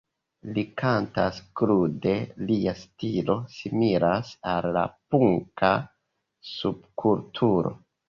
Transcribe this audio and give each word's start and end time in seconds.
Li 0.53 0.61
kantas 0.81 1.41
krude, 1.61 2.15
lia 2.49 2.73
stilo 2.81 3.37
similas 3.59 4.35
al 4.57 4.69
la 4.81 4.89
punka 4.99 5.75
subkulturo. 6.57 7.81